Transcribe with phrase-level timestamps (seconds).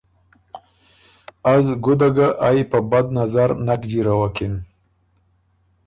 [1.53, 4.53] از ګُده ګه ائ په بد نظر نک جېرَوَکِن۔